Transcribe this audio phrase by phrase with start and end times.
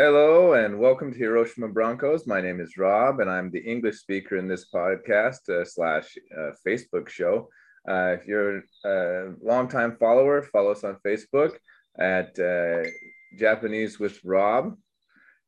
[0.00, 2.24] Hello and welcome to Hiroshima Broncos.
[2.24, 6.50] My name is Rob, and I'm the English speaker in this podcast uh, slash uh,
[6.64, 7.48] Facebook show.
[7.90, 11.56] Uh, if you're a longtime follower, follow us on Facebook
[11.98, 12.88] at uh,
[13.36, 14.76] Japanese with Rob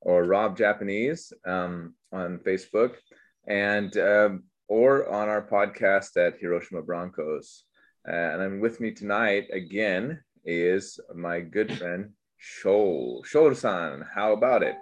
[0.01, 2.97] or Rob Japanese um, on Facebook,
[3.47, 7.63] and um, or on our podcast at Hiroshima Broncos.
[8.05, 13.24] Uh, and I'm with me tonight again is my good friend Shoal.
[13.26, 14.78] Shoal-san, how about it?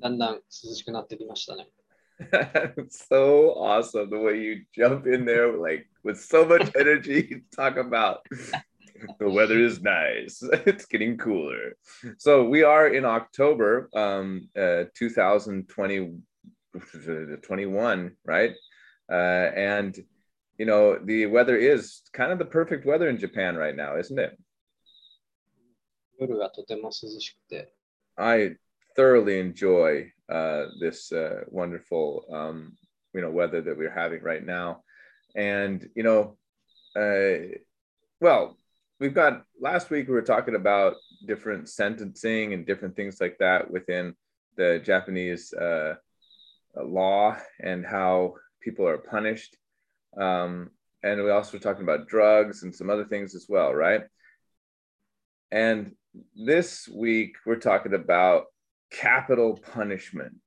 [0.00, 1.68] だんだん涼しくなってきましたね。
[2.90, 8.24] so awesome the way you jump in there like with so much energy talk about
[9.18, 11.76] the weather is nice it's getting cooler
[12.18, 16.14] so we are in october um uh 2020
[17.42, 18.52] 21 right
[19.10, 19.14] uh
[19.56, 19.98] and
[20.56, 24.20] you know the weather is kind of the perfect weather in japan right now isn't
[24.20, 24.38] it
[26.18, 27.72] 夜がとても涼しくて、
[28.16, 28.56] I
[28.96, 32.76] thoroughly enjoy uh, this uh, wonderful, um,
[33.12, 34.82] you know, weather that we're having right now,
[35.34, 36.36] and you know,
[36.96, 37.58] uh,
[38.20, 38.56] well,
[39.00, 40.94] we've got last week we were talking about
[41.26, 44.14] different sentencing and different things like that within
[44.56, 45.94] the Japanese uh,
[46.76, 49.56] law and how people are punished,
[50.16, 50.70] um,
[51.02, 54.04] and we also were talking about drugs and some other things as well, right?
[55.50, 55.92] And
[56.34, 58.46] this week we're talking about
[58.90, 60.40] capital punishment,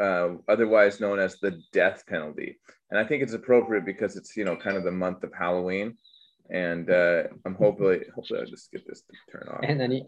[0.00, 2.58] uh, otherwise known as the death penalty.
[2.90, 5.96] And I think it's appropriate because it's you know kind of the month of Halloween,
[6.50, 9.60] and uh, I'm hopefully hopefully I'll just get this to turn off.
[9.64, 10.06] え、何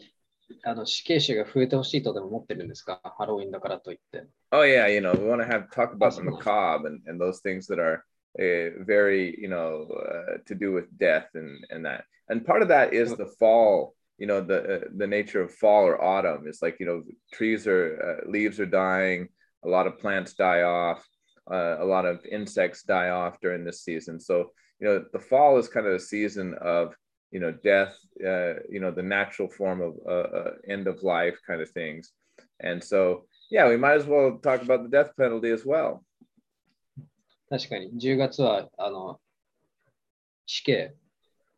[0.64, 4.26] あの死刑囚が増えてほしいとでも思ってるんですかハロウィンだからといって。
[4.50, 6.30] Oh yeah, you know we want to have talk about the Awesome.
[6.30, 8.04] macabre and, and those things that are
[8.38, 12.04] uh, very you know uh, to do with death and and that.
[12.30, 13.94] And part of that is the fall.
[14.18, 17.66] You know the uh, the nature of fall or autumn is like you know trees
[17.66, 19.28] are uh, leaves are dying,
[19.64, 21.06] a lot of plants die off,
[21.50, 24.18] uh, a lot of insects die off during this season.
[24.18, 26.94] So you know the fall is kind of a season of
[27.30, 31.38] you know death, uh, you know the natural form of uh, uh, end of life
[31.46, 32.12] kind of things.
[32.60, 36.04] And so yeah, we might as well talk about the death penalty as well.
[37.50, 39.20] 確かに、10月はあの
[40.44, 40.94] 死刑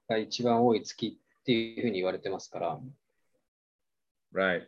[0.09, 2.81] が一番多い月 っていうふうに言われてますから、
[4.33, 4.66] Right.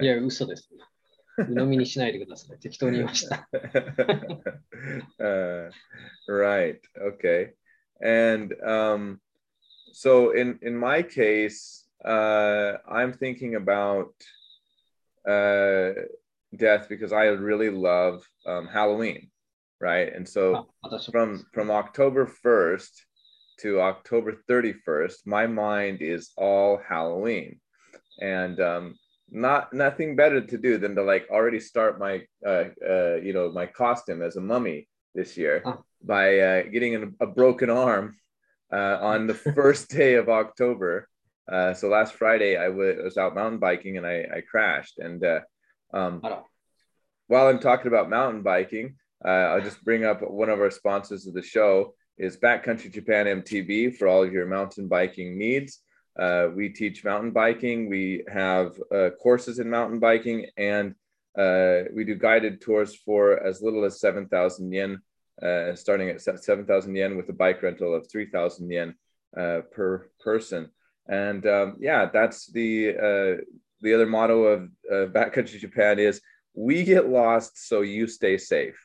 [0.00, 0.68] いや、嘘です。
[1.38, 2.58] 鵜呑みにしないでください。
[2.58, 3.48] 適当に言いました。
[5.20, 5.70] uh,
[6.28, 6.80] right.
[6.98, 7.52] Okay.
[8.00, 9.20] And um,
[9.92, 14.12] so in in my case, uh, I'm thinking about
[15.28, 15.92] uh,
[16.56, 19.30] death because I really love um, Halloween,
[19.80, 20.12] right?
[20.14, 23.06] And so あ私も from from October 1st
[23.61, 27.59] to October 31st, my mind is all Halloween,
[28.19, 28.95] and um,
[29.29, 33.51] not nothing better to do than to like already start my uh, uh, you know
[33.51, 35.63] my costume as a mummy this year
[36.03, 38.15] by uh, getting an, a broken arm
[38.71, 41.07] uh, on the first day of October.
[41.51, 44.99] Uh, so last Friday I was out mountain biking and I, I crashed.
[44.99, 45.41] And uh,
[45.93, 46.21] um,
[47.27, 48.95] while I'm talking about mountain biking,
[49.25, 53.25] uh, I'll just bring up one of our sponsors of the show is Backcountry Japan
[53.25, 55.79] MTB for all of your mountain biking needs.
[56.17, 57.89] Uh, we teach mountain biking.
[57.89, 60.93] We have uh, courses in mountain biking, and
[61.35, 65.01] uh, we do guided tours for as little as 7,000 yen,
[65.41, 68.93] uh, starting at 7,000 yen with a bike rental of 3,000 yen
[69.35, 70.69] uh, per person.
[71.07, 73.43] And um, yeah, that's the uh,
[73.81, 74.69] the other motto of
[75.11, 76.21] Backcountry Japan is
[76.53, 78.77] we get lost so you stay safe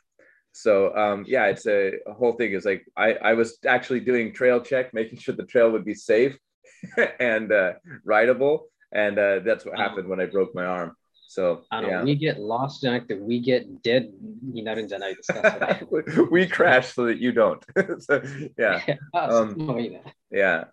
[0.57, 2.53] so um, yeah, it's a, a whole thing.
[2.53, 5.93] Is like I, I was actually doing trail check, making sure the trail would be
[5.93, 6.35] safe
[7.21, 7.75] and uh,
[8.05, 10.97] rideable, and uh, that's what happened when I broke my arm.
[11.29, 12.03] So yeah.
[12.03, 14.11] we get lost in that we get dead.
[14.51, 17.63] You know, in the we crash so that you don't.
[17.99, 18.23] so,
[18.57, 18.81] yeah,
[19.13, 20.01] um, oh,
[20.31, 20.65] yeah,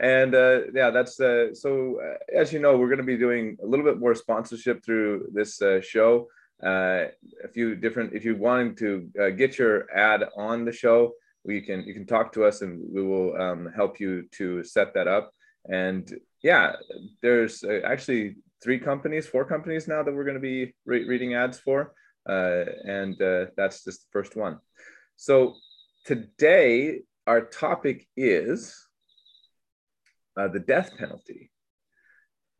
[0.00, 2.00] and uh, yeah, that's uh, so.
[2.00, 5.28] Uh, as you know, we're going to be doing a little bit more sponsorship through
[5.32, 6.26] this uh, show
[6.64, 7.06] uh,
[7.44, 11.12] a few different if you wanting to uh, get your ad on the show
[11.44, 14.94] we can you can talk to us and we will um, help you to set
[14.94, 15.32] that up.
[15.68, 16.04] And
[16.42, 16.76] yeah
[17.22, 21.34] there's uh, actually three companies four companies now that we're going to be re- reading
[21.34, 21.92] ads for.
[22.28, 24.58] Uh, and uh, that's just the first one.
[25.16, 25.54] So
[26.04, 28.74] today our topic is
[30.36, 31.50] uh, the death penalty.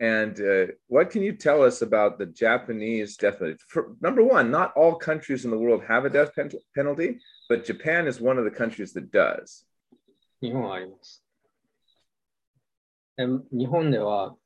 [0.00, 3.58] And uh, what can you tell us about the Japanese death penalty?
[3.66, 7.18] For, number one, not all countries in the world have a death pen- penalty,
[7.48, 9.64] but Japan is one of the countries that does.
[10.40, 11.24] 日本はあります。
[13.50, 14.36] 日本では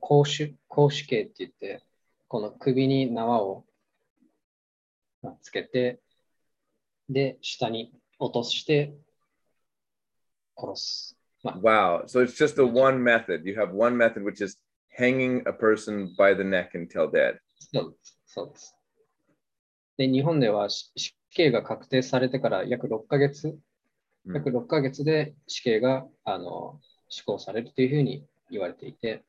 [0.00, 1.82] 絞首絞首刑って言って、
[2.26, 3.64] この首に縄を
[5.42, 6.00] つけて、
[7.10, 8.94] で、下に落として
[10.56, 11.16] 殺す。
[11.44, 12.06] Wow.
[12.06, 13.44] So it's just the one method.
[13.44, 14.58] You have one method, which is
[14.98, 17.38] hanging a person by the neck until dead.
[17.58, 18.20] そうです。
[18.26, 18.76] そうです。
[19.96, 23.58] で、日本では死死刑が確定されてから約6ヶ月、うん
[24.34, 29.22] 約6ヶ月で死刑があの施行されるというふうに言われていて、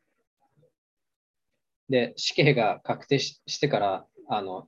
[1.87, 4.67] で、死刑が確定ししてからあの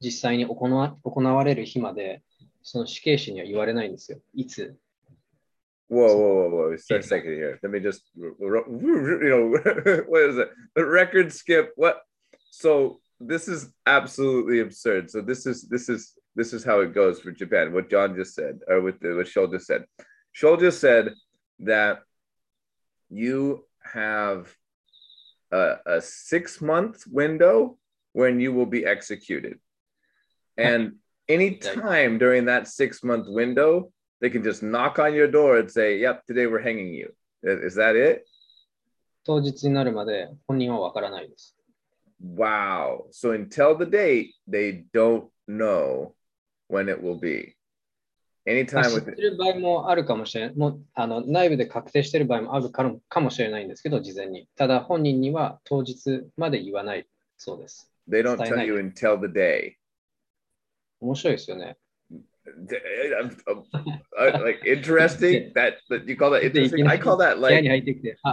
[0.00, 2.22] 実際に行わ行われる日まで、
[2.62, 4.18] その死刑囚には言われないんですよ。
[4.34, 4.76] いつ
[5.88, 6.76] Whoa, whoa, whoa, whoa.
[6.76, 7.58] Just a second here.
[7.62, 10.50] Let me just, you know, what is it?
[10.74, 11.72] The record skip.
[11.76, 12.02] What?
[12.50, 15.10] So this is absolutely absurd.
[15.10, 17.72] So this is, this is, this is how it goes for Japan.
[17.72, 19.84] What John just said, or what, what Shoal just said.
[20.32, 21.14] Shoal just said
[21.60, 22.00] that
[23.08, 24.54] you have
[25.50, 27.78] a, a six month window
[28.12, 29.58] when you will be executed.
[30.56, 30.96] And
[31.28, 33.90] any time during that six month window,
[34.20, 37.12] they can just knock on your door and say, Yep, today we're hanging you.
[37.42, 38.24] Is that it?
[39.24, 41.56] 当日になるまで本人はわからないです。
[42.20, 43.06] Wow.
[43.12, 46.12] So until the date, they don't know
[46.68, 47.54] when it will be.
[48.44, 50.56] まあ Anytime 知ってる場合もあるかもしれない。
[50.56, 54.48] もうあの内部で確定してる場合もあるかもかもしれないんですけど、事前に。
[54.56, 57.06] ただ本人には当日まで言わない
[57.36, 57.92] そうです。
[58.08, 59.74] they don't tell you until the day.
[61.00, 61.76] 面白いですよね。
[63.18, 66.86] I'm, I'm, I, like interesting that, that you call that interesting?
[66.86, 67.64] i call that like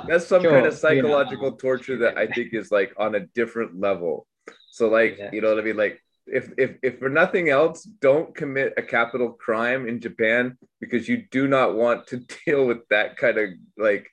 [0.07, 4.27] that's some kind of psychological torture that i think is like on a different level.
[4.71, 5.77] So like you know what i mean?
[5.77, 11.07] Like if if if for nothing else don't commit a capital crime in japan because
[11.07, 14.09] you do not want to deal with that kind of like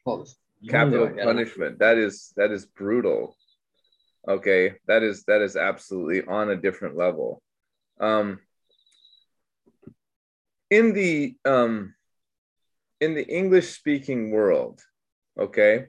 [0.69, 1.79] capital punishment.
[1.79, 3.37] That is that is brutal.
[4.29, 4.75] Okay?
[4.87, 7.43] That is that is absolutely on a different level.
[8.01, 8.41] Um
[10.72, 11.94] in the um,
[13.00, 14.82] in the English speaking world,
[15.40, 15.88] okay.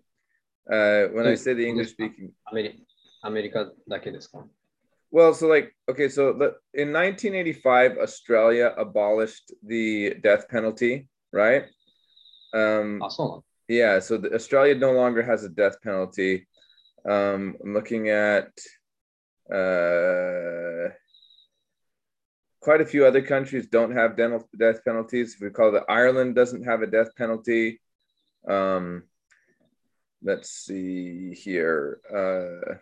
[0.70, 2.86] Uh, when I say the English speaking, アメリ
[3.22, 4.46] アメリカだけですか
[5.10, 11.64] well, so like okay, so the, in 1985, Australia abolished the death penalty, right?
[12.52, 16.46] Um, あ、そうなの Yeah, so the, Australia no longer has a death penalty.
[17.04, 18.48] Um, I'm looking at
[19.52, 20.88] uh,
[22.63, 25.33] quite a few other countries don't have dental death penalties.
[25.35, 27.81] If we call it Ireland doesn't have a death penalty.
[28.47, 29.03] Um,
[30.23, 31.99] let's see here.
[32.09, 32.75] Uh,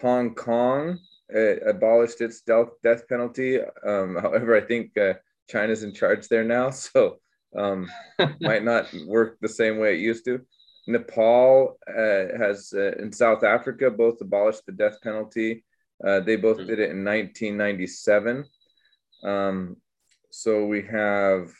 [0.00, 0.98] Hong Kong
[1.34, 3.60] uh, abolished its death death penalty.
[3.86, 5.14] Um, however, I think uh,
[5.50, 7.18] China's in charge there now, so
[7.54, 7.90] um,
[8.40, 10.40] might not work the same way it used to.
[10.86, 15.62] Nepal uh, has uh, in South Africa both abolished the death penalty.
[16.04, 18.44] Uh, they both did it in 1997.
[19.24, 19.76] Um,
[20.30, 21.52] so we have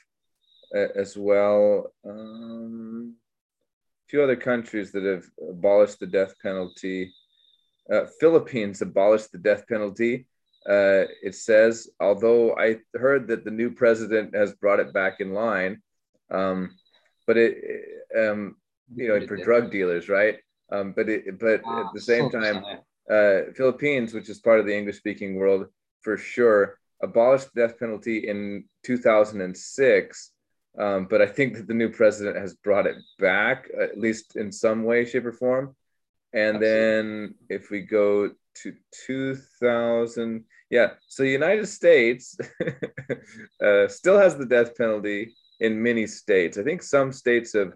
[0.75, 3.15] as well um,
[4.05, 7.13] a few other countries that have abolished the death penalty.
[7.93, 10.27] Uh, Philippines abolished the death penalty.
[10.69, 15.33] Uh, it says, although I heard that the new president has brought it back in
[15.33, 15.83] line,
[16.31, 16.75] um,
[17.27, 17.63] but it,
[18.19, 18.57] um,
[18.95, 20.39] you know, for drug dealers, right?
[20.73, 22.65] Um, but it, but at the same time,
[23.11, 25.67] uh, Philippines, which is part of the English-speaking world
[26.01, 30.31] for sure, abolished the death penalty in 2006.
[30.77, 34.51] Um, but I think that the new president has brought it back, at least in
[34.51, 35.77] some way, shape, or form.
[36.33, 38.31] And then if we go
[38.63, 38.75] to
[39.07, 42.37] 2000, yeah, so the United States
[43.65, 46.59] uh, still has the death penalty in many states.
[46.59, 47.75] I think some states have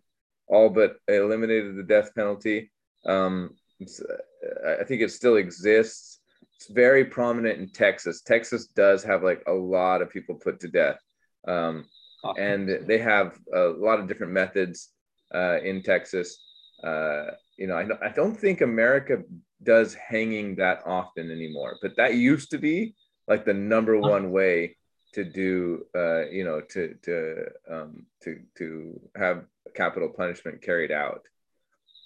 [0.49, 2.73] all but eliminated the death penalty.
[3.07, 6.18] Um, uh, I think it still exists
[6.58, 8.22] It's very prominent in Texas.
[8.22, 11.00] Texas does have like a lot of people put to death.
[11.48, 11.86] Um,
[12.24, 14.90] あ and they have a lot of different methods
[15.36, 16.40] uh, in Texas.
[16.82, 19.22] Uh, you know, I, don't- I don't think America
[19.62, 22.96] does hanging that often anymore, but that used to be
[23.28, 24.76] like the number one way
[25.14, 29.46] to do, uh, you know, to to um, to to have
[29.76, 31.22] capital punishment carried out.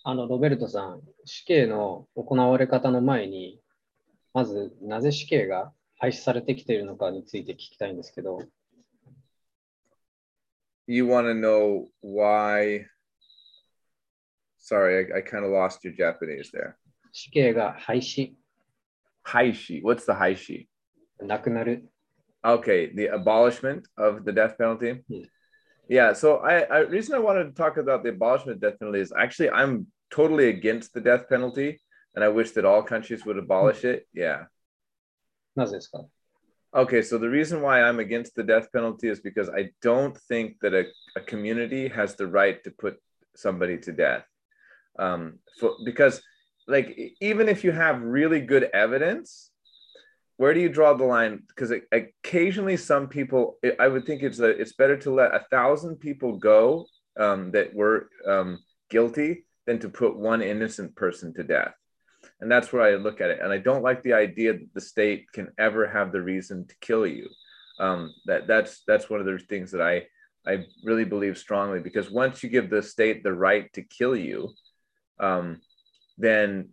[0.04, 3.60] あの、ロベルトさん、死刑の行われ方の前に、
[4.35, 8.41] まず、なぜ死刑が廃止されてきているのかについて聞きたいんですけど、
[10.87, 12.87] You want to know why?
[14.59, 16.75] Sorry, I, I kind of lost your Japanese there.
[17.13, 18.35] 死刑が廃止、
[19.25, 19.83] Haishi.
[19.83, 20.67] What's the haishi?
[21.21, 21.89] なくなる。
[22.45, 25.05] Okay, the abolishment of the death penalty.
[25.09, 25.27] Yeah.
[25.89, 26.13] Yeah.
[26.15, 29.13] So I, I reason I wanted to talk about the abolishment of death penalty is
[29.17, 31.81] actually I'm totally against the death penalty.
[32.15, 34.07] and I wish that all countries would abolish it.
[34.13, 34.45] Yeah.
[36.75, 40.57] Okay, so the reason why I'm against the death penalty is because I don't think
[40.63, 40.85] that a,
[41.17, 42.97] a community has the right to put
[43.37, 44.25] somebody to death.
[44.99, 46.23] Um, for, because,
[46.67, 49.51] like, even if you have really good evidence,
[50.39, 51.43] where do you draw the line?
[51.49, 55.97] Because occasionally, some people, I would think it's a, it's better to let a thousand
[55.97, 56.87] people go
[57.21, 61.75] um, that were um, guilty than to put one innocent person to death
[62.43, 63.39] and that's where I look at it.
[63.41, 66.75] And I don't like the idea that the state can ever have the reason to
[66.81, 67.29] kill you.
[67.79, 70.07] Um, that that's that's one of the things that I
[70.47, 74.51] I really believe strongly because once you give the state the right to kill you,
[75.21, 75.61] um,
[76.19, 76.71] then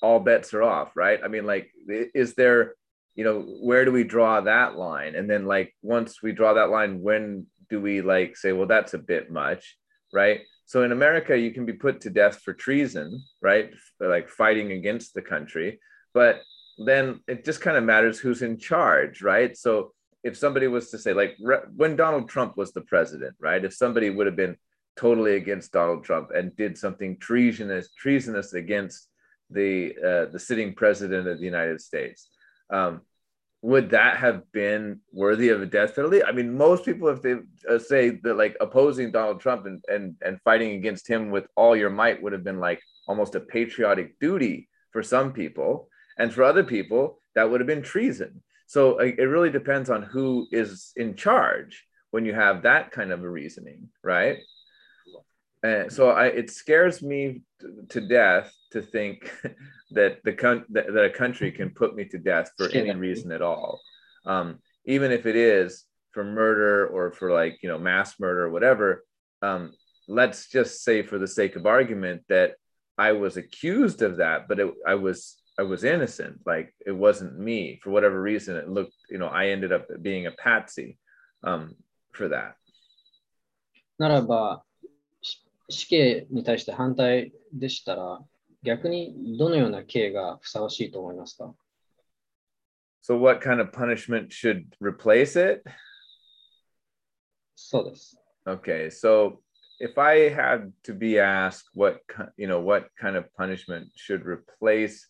[0.00, 1.20] all bets are off, right?
[1.22, 2.74] I mean, like, is there,
[3.14, 5.14] you know, where do we draw that line?
[5.14, 8.94] And then, like, once we draw that line, when do we like say, well, that's
[8.94, 9.76] a bit much,
[10.12, 10.40] right?
[10.72, 13.74] So in America, you can be put to death for treason, right?
[14.00, 15.78] Like fighting against the country.
[16.14, 16.40] But
[16.78, 19.54] then it just kind of matters who's in charge, right?
[19.54, 19.92] So
[20.24, 21.36] if somebody was to say, like
[21.76, 23.62] when Donald Trump was the president, right?
[23.62, 24.56] If somebody would have been
[24.96, 29.08] totally against Donald Trump and did something treasonous, treasonous against
[29.50, 32.30] the uh, the sitting president of the United States,
[32.70, 33.02] um,
[33.62, 36.22] would that have been worthy of a death penalty?
[36.22, 37.36] I mean, most people, if they
[37.68, 41.76] uh, say that like opposing Donald Trump and, and, and fighting against him with all
[41.76, 45.88] your might would have been like almost a patriotic duty for some people.
[46.18, 48.42] And for other people, that would have been treason.
[48.66, 53.12] So uh, it really depends on who is in charge when you have that kind
[53.12, 54.38] of a reasoning, right?
[55.62, 57.42] And so I, it scares me
[57.90, 59.31] to death to think
[59.91, 63.31] that the con- that, that, a country can put me to death for any reason
[63.31, 63.81] at all,
[64.25, 68.51] um, even if it is for murder or for like you know mass murder or
[68.51, 69.03] whatever.
[69.41, 69.73] Um,
[70.07, 72.55] let's just say, for the sake of argument, that
[72.97, 76.41] I was accused of that, but it, I was I was innocent.
[76.45, 78.55] Like it wasn't me for whatever reason.
[78.55, 80.97] It looked you know I ended up being a patsy
[81.43, 81.75] um,
[82.13, 82.55] for that.
[83.99, 84.63] ならば
[85.69, 88.19] 死刑に対して反対でしたら、
[88.63, 91.53] 逆にどのような刑がふさわしいと思いますか
[93.01, 95.63] So what kind of punishment should replace it?
[97.55, 98.17] そうです。
[98.45, 99.39] Okay, so
[99.79, 102.01] if I had to be asked what
[102.37, 105.07] you know what kind of punishment should replace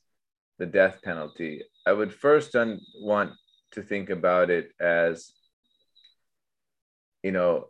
[0.59, 2.55] the death penalty, I would first
[3.01, 3.31] want
[3.71, 5.33] to think about it as
[7.23, 7.69] you know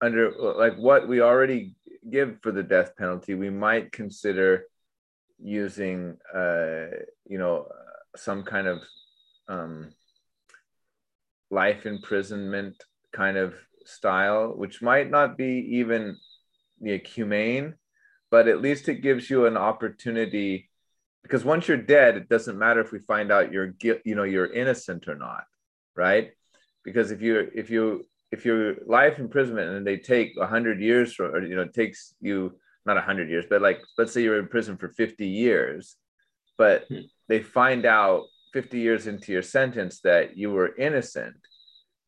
[0.00, 1.74] under like what we already
[2.09, 4.65] give for the death penalty, we might consider
[5.39, 6.87] using, uh,
[7.25, 7.67] you know,
[8.15, 8.81] some kind of
[9.47, 9.89] um,
[11.49, 12.83] life imprisonment
[13.13, 16.17] kind of style, which might not be even
[16.81, 17.75] you know, humane,
[18.29, 20.69] but at least it gives you an opportunity.
[21.23, 24.51] Because once you're dead, it doesn't matter if we find out you're you know you're
[24.51, 25.43] innocent or not,
[25.95, 26.31] right?
[26.83, 31.29] Because if you if you if you're life imprisonment and they take 100 years for,
[31.29, 32.53] or you know it takes you
[32.85, 35.95] not 100 years but like let's say you're in prison for 50 years
[36.57, 37.01] but hmm.
[37.27, 41.35] they find out 50 years into your sentence that you were innocent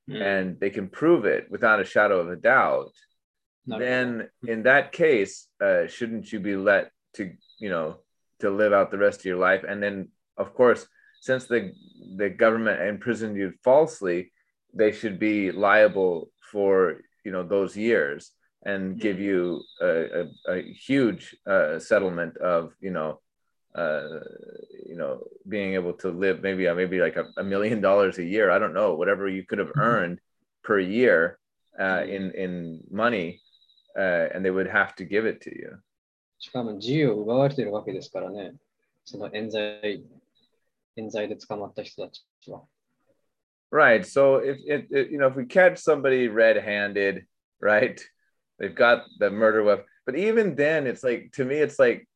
[0.07, 0.15] hmm.
[0.15, 2.91] and they can prove it without a shadow of a doubt
[3.65, 7.97] not then in that case uh, shouldn't you be let to you know
[8.39, 10.87] to live out the rest of your life and then of course
[11.21, 11.73] since the
[12.15, 14.31] the government imprisoned you falsely
[14.72, 18.32] they should be liable for you know those years
[18.64, 23.20] and give you a, a, a huge uh, settlement of you know
[23.74, 24.20] uh,
[24.86, 28.24] you know being able to live maybe uh, maybe like a, a, million dollars a
[28.24, 29.80] year i don't know whatever you could have mm-hmm.
[29.80, 30.20] earned
[30.62, 31.38] per year
[31.78, 33.40] uh, in in money
[33.98, 35.78] uh, and they would have to give it to you
[36.38, 38.54] しかも自由を奪われているわけですからね
[39.04, 40.04] その冤罪
[40.96, 42.62] 冤罪で捕まった人たちは
[43.71, 44.05] Right.
[44.05, 47.25] So if it, it, you know if we catch somebody red-handed,
[47.61, 48.01] right,
[48.57, 49.85] they've got the murder weapon.
[50.05, 52.07] But even then, it's like to me, it's like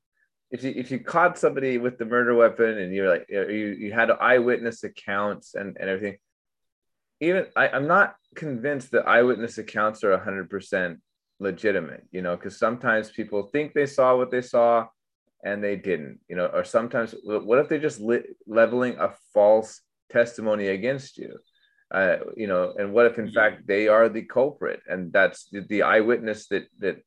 [0.50, 3.92] if you if you caught somebody with the murder weapon and you're like you you
[3.92, 6.18] had eyewitness accounts and and everything.
[7.20, 10.98] Even I, I'm not convinced that eyewitness accounts are 100%
[11.40, 12.04] legitimate.
[12.12, 14.88] You know, because sometimes people think they saw what they saw
[15.44, 16.20] and they didn't.
[16.28, 19.82] You know, or sometimes what if they're just li- leveling a false
[20.14, 21.38] testimony against you.
[21.94, 25.62] Uh, you know and what if in fact they are the culprit and that's the,
[25.70, 26.98] the eyewitness that that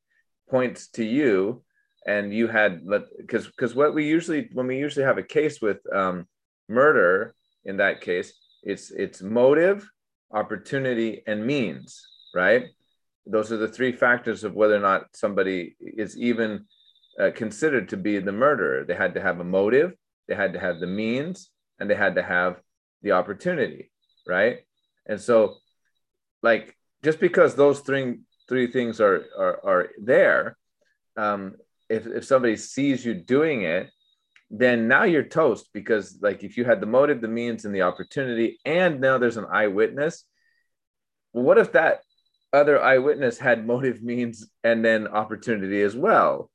[0.48, 1.60] points to you
[2.06, 2.86] and you had
[3.18, 6.24] because because what we usually when we usually have a case with um,
[6.68, 7.34] murder
[7.64, 8.32] in that case
[8.62, 9.90] it's it's motive
[10.30, 12.66] opportunity and means right?
[13.26, 16.66] Those are the three factors of whether or not somebody is even
[17.18, 18.84] uh, considered to be the murderer.
[18.84, 19.94] They had to have a motive,
[20.28, 22.60] they had to have the means, and they had to have
[23.02, 23.90] the opportunity,
[24.26, 24.58] right?
[25.06, 25.56] And so,
[26.42, 30.56] like, just because those three three things are are, are there,
[31.16, 31.56] um,
[31.88, 33.90] if if somebody sees you doing it,
[34.50, 37.82] then now you're toast because, like, if you had the motive, the means, and the
[37.82, 40.24] opportunity, and now there's an eyewitness.
[41.32, 42.00] What if that
[42.52, 46.50] other eyewitness had motive, means, and then opportunity as well?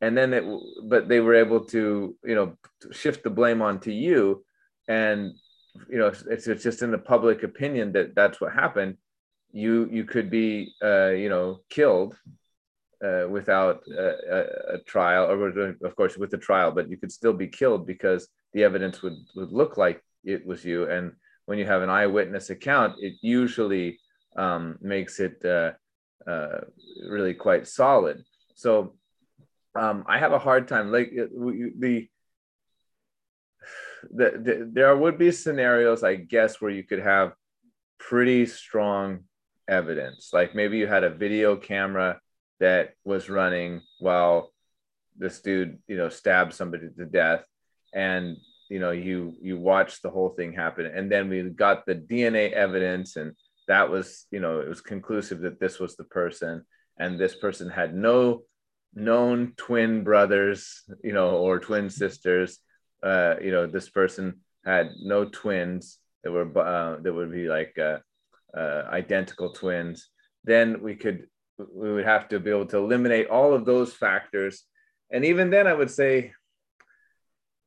[0.00, 0.44] and then it
[0.84, 2.56] but they were able to you know
[2.92, 4.44] shift the blame onto you
[4.88, 5.32] and
[5.88, 8.96] you know it's, it's just in the public opinion that that's what happened
[9.52, 12.16] you you could be uh, you know killed
[13.04, 15.48] uh, without a, a, trial or
[15.84, 19.16] of course with a trial but you could still be killed because the evidence would
[19.34, 20.90] would look like it was you.
[20.90, 21.12] And
[21.44, 23.98] when you have an eyewitness account it usually
[24.36, 25.72] um, makes it uh,
[26.26, 26.60] uh
[27.08, 28.24] really quite solid.
[28.54, 28.96] So
[29.74, 32.08] um, I have a hard time like the,
[34.14, 37.32] the the, there would be scenarios, I guess, where you could have
[37.98, 39.20] pretty strong
[39.68, 40.30] evidence.
[40.32, 42.20] Like maybe you had a video camera
[42.60, 44.52] that was running while
[45.16, 47.44] this dude, you know, stabbed somebody to death,
[47.94, 48.36] and
[48.68, 52.52] you know, you you watched the whole thing happen, and then we got the DNA
[52.52, 53.32] evidence, and
[53.68, 56.64] that was, you know, it was conclusive that this was the person,
[56.98, 58.42] and this person had no
[58.94, 62.58] known twin brothers, you know, or twin sisters.
[63.06, 65.98] Uh, you know, this person had no twins.
[66.24, 67.98] That were uh, that would be like uh,
[68.56, 70.08] uh, identical twins.
[70.42, 74.64] Then we could we would have to be able to eliminate all of those factors,
[75.12, 76.32] and even then, I would say,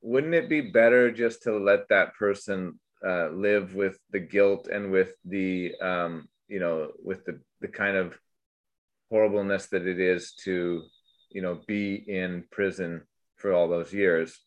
[0.02, 4.92] wouldn't it be better just to let that person uh, live with the guilt and
[4.92, 8.20] with the um, you know with the the kind of
[9.10, 10.84] horribleness that it is to
[11.30, 13.04] you know be in prison
[13.38, 14.38] for all those years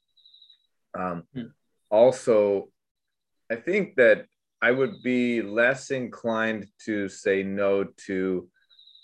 [0.98, 1.46] um, hmm.
[1.90, 2.68] also
[3.50, 4.26] i think that
[4.60, 8.48] i would be less inclined to say no to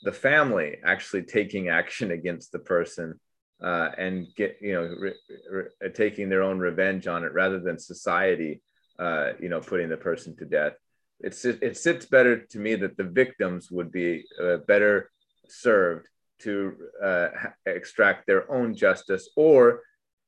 [0.03, 3.19] the family actually taking action against the person
[3.63, 5.13] uh, and get you know re,
[5.51, 8.63] re, taking their own revenge on it rather than society
[8.99, 10.75] uh, you know putting the person to death
[11.21, 15.11] it's it sits better to me that the victims would be uh, better
[15.49, 16.07] served
[16.39, 17.29] to uh,
[17.67, 19.83] extract their own justice or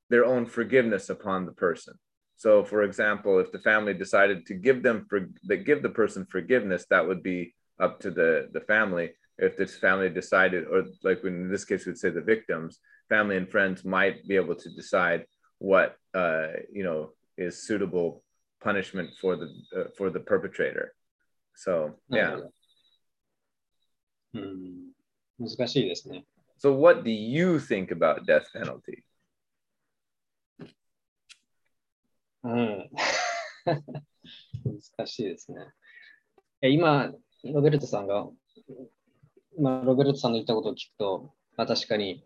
[0.09, 1.93] their own forgiveness upon the person.
[2.38, 6.25] So, for example, if the family decided to give them for, they give the person
[6.29, 9.11] forgiveness, that would be up to the the family.
[9.38, 13.49] If this family decided, or like in this case, we'd say the victims, family and
[13.49, 15.25] friends might be able to decide
[15.59, 18.23] what uh, you know is suitable
[18.61, 20.93] punishment for the uh, for the perpetrator.
[21.55, 22.39] So, yeah.
[24.33, 24.91] Hmm.
[25.38, 26.25] 難しいですね。
[26.57, 29.03] So, what do you think about death penalty?
[32.44, 32.90] うん。
[34.96, 35.59] 難しいですね。
[36.62, 37.12] え今、
[37.44, 38.29] ロベルトさんが、
[39.59, 42.24] まあ、ロベルトさんの言ったことを聞くと、まあ、確かに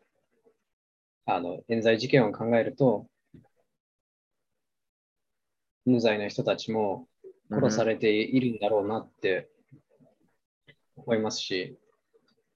[1.27, 3.07] あの冤罪事件を考えると、
[5.87, 7.09] 無罪な人たちも
[7.51, 9.49] 殺されているんだろうなって
[10.97, 11.79] 思いますし、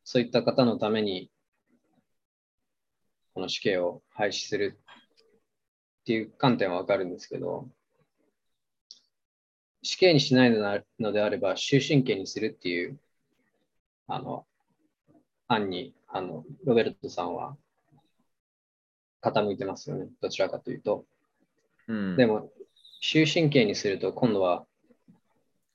[0.05, 1.31] そういった方のために、
[3.33, 4.79] この死刑を廃止する
[6.09, 7.69] っていう観点はわかるんですけど、
[9.83, 10.51] 死刑にしない
[10.99, 12.99] のであれば、終身刑にするっていう、
[14.07, 14.47] あの、
[15.49, 17.59] 案に、あの、ロベルトさんは
[19.21, 20.07] 傾いてますよね。
[20.23, 21.05] どちらかというと。
[21.89, 22.51] うん、でも、
[23.03, 24.65] 終身刑にすると、今度は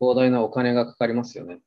[0.01, 1.59] 膨大なお金がかかりますよね。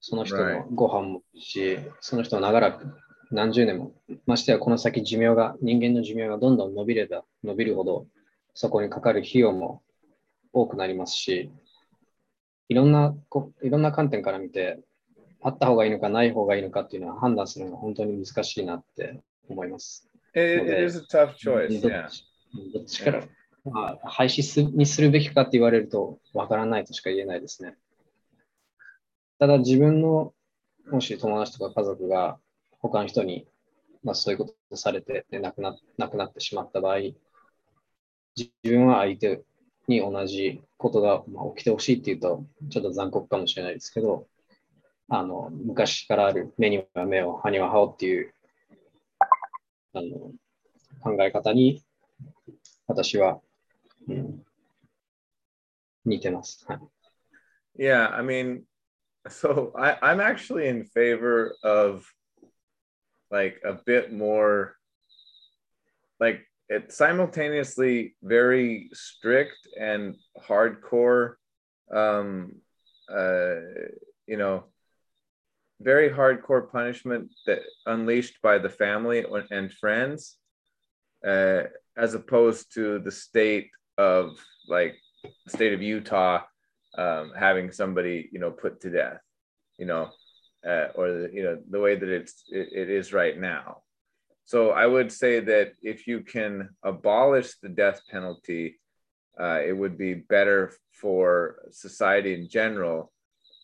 [0.00, 3.03] その人のご飯もし、その人は長らく
[3.34, 3.92] 何十年も、
[4.26, 8.06] ましてやこの先寿命が、人間の寿命がどんどん伸びれば伸びるほど、
[8.54, 9.82] そこにかかる費用も
[10.52, 11.50] 多くなりますし、
[12.68, 13.14] いろんな、
[13.62, 14.78] いろんな観点から見て、
[15.42, 20.08] あった方がいいのかない方がいいのかっていうのは判断するのが本当に難しいなって思います。
[20.34, 21.82] It, it is a tough choice.
[22.72, 23.24] どっちから、
[23.64, 27.74] まあ、廃止にするべきかって言われるとわからないとしか言えないですね。
[29.40, 30.32] ただ自分の
[30.90, 32.38] もし友達とか家族が
[32.88, 33.46] 他の人に、
[34.02, 36.98] まあ、そういうことされて亡くな亡くなってしまった場合、
[38.36, 39.42] 自分は相手
[39.88, 44.26] に同じことが、まあ、起きてほしいっていうと、ちょっと残酷かもしれないですけど、
[45.08, 48.34] あの昔からある目には目を、歯には歯をっていう
[49.94, 50.32] あの
[51.02, 51.82] 考え方に
[52.86, 53.40] 私は、
[54.08, 54.44] うん、
[56.04, 56.66] 似てます。
[56.68, 56.80] はい。
[57.76, 58.62] Yeah, I mean,
[59.26, 62.04] so I, I'm actually in favor of
[63.34, 64.76] like a bit more
[66.20, 70.14] like it's simultaneously very strict and
[70.48, 71.34] hardcore
[71.92, 72.52] um
[73.12, 73.56] uh
[74.28, 74.64] you know
[75.80, 80.36] very hardcore punishment that unleashed by the family and friends
[81.26, 81.62] uh
[81.96, 83.68] as opposed to the state
[83.98, 84.94] of like
[85.48, 86.40] state of utah
[86.96, 89.18] um having somebody you know put to death
[89.76, 90.08] you know
[90.66, 93.78] uh, or the, you know the way that it's it, it is right now
[94.44, 98.78] so I would say that if you can abolish the death penalty,
[99.40, 103.10] uh, it would be better for society in general,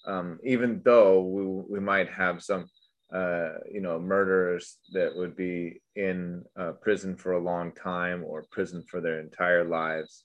[0.06, 2.68] um, even though we, we might have some,
[3.12, 8.46] uh, you know, murderers that would be in uh, prison for a long time or
[8.50, 10.24] prison for their entire lives.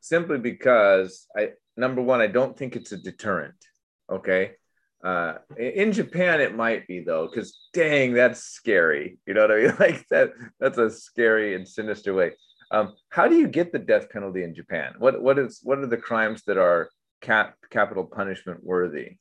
[0.00, 3.54] Simply because I, number one, I don't think it's a deterrent.
[4.10, 4.56] Okay.
[5.03, 9.19] Uh, in Japan, it might be though, because dang, that's scary.
[9.25, 9.75] You know what I mean?
[9.79, 10.31] Like that.
[10.59, 12.33] That's a scary and sinister way.
[12.71, 14.93] Um, how do you get the death penalty in Japan?
[14.97, 16.89] What what is what are the crimes that are
[17.21, 19.17] cap capital punishment worthy?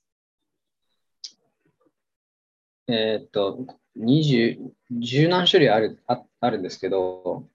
[2.89, 3.67] えっと、
[3.99, 4.59] 20、
[4.93, 7.49] 十何種類あるああるんですけど、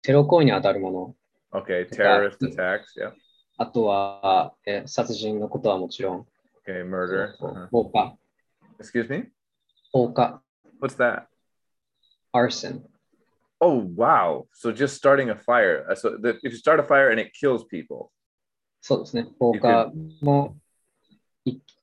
[0.00, 1.60] テロ行為に当たるもの。
[1.60, 3.12] Okay, terrorist attacks, yeah.
[3.58, 6.26] あとは、えー、殺人のことはもちろん。
[6.67, 7.35] Okay, murder.
[7.39, 7.95] Houka.
[7.95, 8.09] Uh-huh.
[8.79, 9.23] Excuse me?
[9.95, 10.39] Houka.
[10.79, 11.27] What's that?
[12.33, 12.83] Arson.
[13.61, 14.47] Oh, wow.
[14.53, 15.85] So just starting a fire.
[15.89, 18.11] Uh, so the, if you start a fire and it kills people.
[18.81, 20.53] So it's could...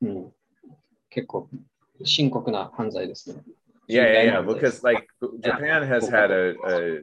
[0.03, 0.33] うん、
[1.11, 1.49] 結構
[2.05, 3.43] 深刻な犯罪ですね。
[3.89, 4.43] Yeah, yeah, yeah.
[4.43, 5.07] Because like
[5.41, 7.03] Japan has had a, a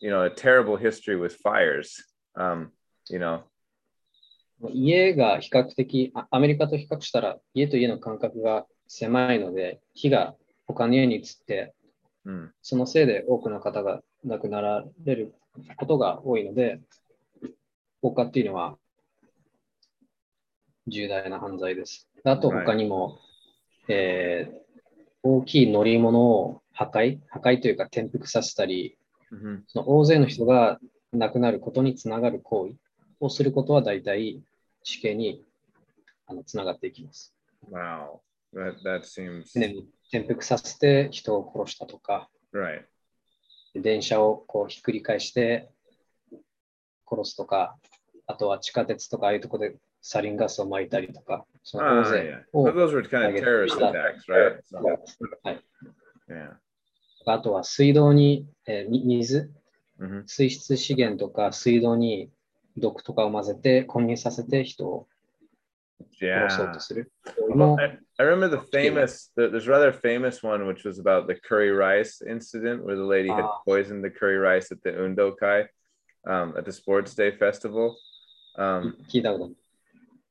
[0.00, 2.04] you know a terrible history with fires.
[2.34, 2.72] Um,
[3.08, 3.44] you know,
[4.70, 10.34] 家が比較的、アメリカと比較したら、家と家の間隔が狭いので、火が
[10.66, 11.74] 他の家に移って、
[12.24, 15.34] うん、そのせいで多くの方が亡くなられる
[15.76, 16.80] ことが多いので、
[18.02, 18.76] 放火っていうのは
[20.86, 22.08] 重大な犯罪です。
[22.24, 23.16] あと他にも、はい、
[23.88, 24.56] えー、
[25.22, 28.96] 大きい乗り物を破壊、破壊というか転覆させたり、
[29.30, 30.78] うん、その大勢の人が
[31.12, 32.74] 亡くなることにつながる行為
[33.20, 34.40] をすることは大体
[34.82, 35.42] 死刑に
[36.26, 37.34] あのつながっていきます。
[37.70, 38.20] Wow.
[38.54, 39.44] That, that seems...
[40.12, 42.82] 転覆させて人を殺したとか、right.
[43.74, 45.68] 電車をこうひっくり返して
[47.08, 47.76] 殺すとか、
[48.26, 52.66] あとは地下鉄とかああいうところでサリンガスを撒いたりとか、その大勢を。
[52.66, 54.60] Those were kind of terrorist attacks, right?
[54.62, 54.78] So,
[55.42, 55.60] はい。
[56.28, 56.52] Yeah.
[57.28, 59.50] あとは水道に、えー、水、
[59.98, 60.22] mm hmm.
[60.26, 62.30] 水質資源とか水道に
[62.77, 65.07] 毒とかを混ぜて混入させて人を
[66.19, 67.11] 殺そうとする。
[67.49, 71.71] Well, I, I remember the famous, the, there's rather famous one, which was about the curry
[71.71, 75.67] rice incident where the lady had poisoned the curry rice at the Undokai
[76.27, 77.97] um, at the Sports Day Festival.
[78.57, 78.97] Um,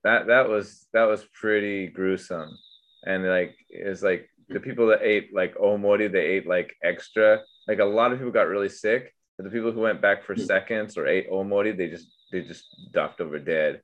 [0.03, 2.57] that that was that was pretty gruesome,
[3.05, 7.40] and like it's like the people that ate like omori, they ate like extra.
[7.68, 10.35] Like a lot of people got really sick, but the people who went back for
[10.37, 13.82] seconds or ate omori, they just they just docked over dead.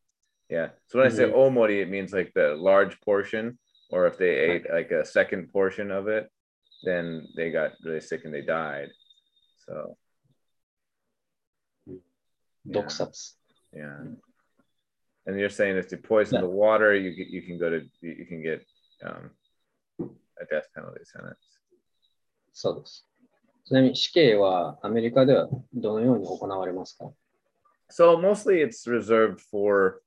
[0.49, 0.69] Yeah.
[0.87, 1.15] So when mm-hmm.
[1.15, 1.57] I say mm-hmm.
[1.57, 3.57] omori, it means like the large portion,
[3.89, 6.29] or if they ate like a second portion of it,
[6.83, 8.89] then they got really sick and they died.
[9.65, 9.97] So.
[11.85, 12.81] Yeah.
[12.81, 13.33] Dokusatsu.
[13.73, 14.03] Yeah.
[15.25, 16.41] And you're saying if you poison yeah.
[16.41, 18.65] the water, you get, you can go to you can get
[19.05, 19.29] um,
[19.99, 21.45] a death penalty sentence.
[22.53, 23.05] So this.
[23.65, 27.11] ちなみに死刑はアメリカではどのように行われますか。
[27.91, 29.99] So mostly it's reserved for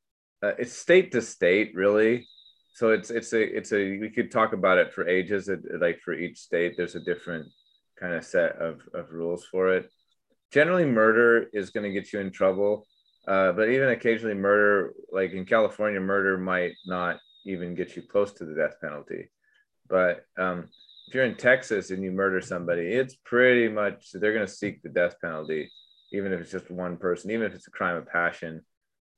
[0.42, 2.26] uh, it's state to state, really.
[2.74, 5.48] So it's it's a it's a we could talk about it for ages.
[5.48, 7.46] It, like for each state, there's a different
[7.98, 9.90] kind of set of of rules for it.
[10.52, 12.86] Generally, murder is going to get you in trouble,
[13.28, 18.32] uh, but even occasionally, murder, like in California, murder might not even get you close
[18.32, 19.30] to the death penalty.
[19.88, 20.68] But um,
[21.06, 24.82] if you're in Texas and you murder somebody, it's pretty much they're going to seek
[24.82, 25.70] the death penalty
[26.14, 28.62] even if it's just one person, even if it's a crime of passion,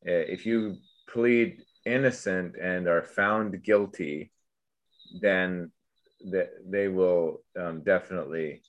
[0.06, 0.76] eh, if you
[1.08, 4.32] plead innocent and are found guilty,
[5.20, 5.70] then
[6.64, 8.62] they will um, definitely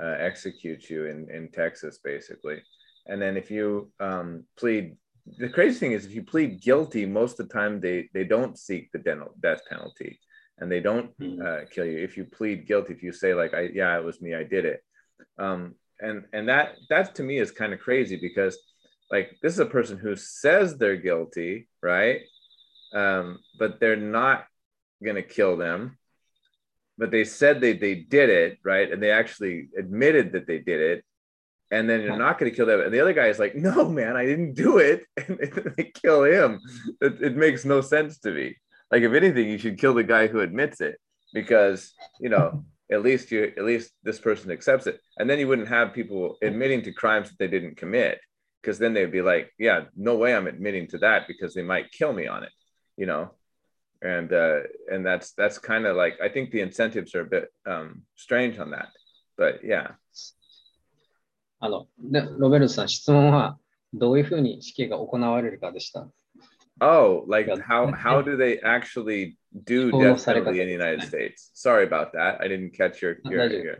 [0.00, 2.62] uh, execute you in, in Texas, basically.
[3.06, 4.96] And then if you um, plead,
[5.38, 8.58] the crazy thing is if you plead guilty, most of the time they, they don't
[8.58, 8.98] seek the
[9.40, 10.18] death penalty
[10.58, 11.40] and they don't hmm.
[11.40, 11.98] uh, kill you.
[11.98, 14.64] If you plead guilty, if you say like, I, yeah, it was me, I did
[14.64, 14.82] it.
[15.38, 18.58] Um, and and that that to me is kind of crazy because
[19.10, 22.22] like this is a person who says they're guilty right
[22.94, 24.46] um, but they're not
[25.02, 25.98] going to kill them
[26.98, 30.80] but they said they, they did it right and they actually admitted that they did
[30.80, 31.04] it
[31.70, 32.80] and then you're not going to kill them.
[32.80, 35.04] And the other guy is like, no, man, I didn't do it.
[35.28, 35.38] And
[35.76, 36.60] they kill him.
[37.00, 38.56] It, it, makes no sense to me.
[38.90, 41.00] Like, if anything, you should kill the guy who admits it
[41.34, 44.99] because, you know, at least you, at least this person accepts it.
[45.17, 48.19] And then you wouldn't have people admitting to crimes that they didn't commit
[48.61, 51.91] because then they'd be like, yeah, no way I'm admitting to that because they might
[51.91, 52.51] kill me on it,
[52.97, 53.31] you know?
[54.01, 57.49] And, uh, and that's, that's kind of like, I think the incentives are a bit
[57.65, 58.89] um, strange on that,
[59.37, 59.91] but yeah.
[61.63, 63.59] あの、でロベルトさん、質問は
[63.93, 66.07] どういうふうに死刑が行われるかでした。
[66.79, 71.50] Oh, like how how do they actually do death penalty in the United States?
[71.54, 72.40] Sorry about that.
[72.40, 73.50] I didn't catch your your.
[73.50, 73.76] your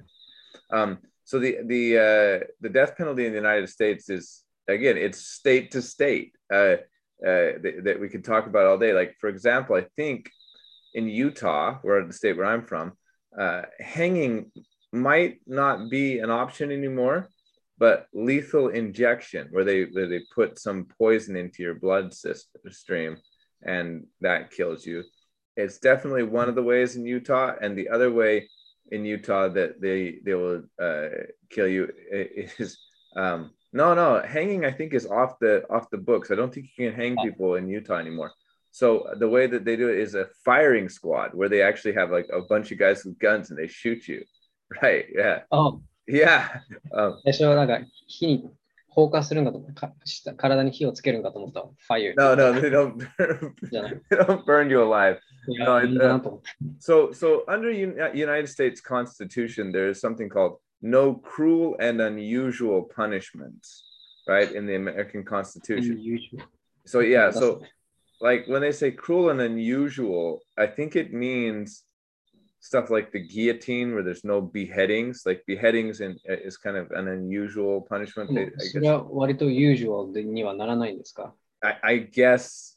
[0.70, 5.18] um, so the the uh, the death penalty in the United States is again it's
[5.18, 6.76] state to state uh,
[7.24, 8.92] uh, that, that we could talk about all day.
[8.92, 10.30] Like for example, I think
[10.94, 12.92] in Utah, where the state where I'm from,
[13.38, 14.50] uh, hanging
[14.92, 17.28] might not be an option anymore
[17.78, 23.16] but lethal injection where they where they put some poison into your blood system stream
[23.62, 25.02] and that kills you
[25.55, 28.49] it's definitely one of the ways in utah and the other way
[28.91, 31.07] in utah that they they will uh,
[31.49, 32.77] kill you is
[33.15, 36.67] um, no no hanging i think is off the off the books i don't think
[36.77, 38.31] you can hang people in utah anymore
[38.71, 42.11] so the way that they do it is a firing squad where they actually have
[42.11, 44.23] like a bunch of guys with guns and they shoot you
[44.81, 46.61] right yeah oh Yeah.
[46.93, 48.51] Um, 最初はなんか火に
[48.95, 49.93] 放火するんかとか
[50.35, 51.63] 体に火をつけるんかと思った。
[51.93, 52.13] Fire.
[52.17, 53.55] No, no, they don't burn,
[54.09, 55.19] they don't burn you alive.
[55.47, 56.19] No, uh,
[56.79, 63.83] so, so under United States Constitution, there is something called no cruel and unusual punishments,
[64.27, 64.51] right?
[64.51, 65.93] In the American Constitution.
[65.93, 66.41] Unusual.
[66.85, 67.61] So yeah, so
[68.19, 71.83] like when they say cruel and unusual, I think it means
[72.66, 76.90] stuff like the guillotine where there's no beheadings like beheadings in, uh, is kind of
[76.90, 78.28] an unusual punishment.
[81.62, 82.76] I, guess, I, I guess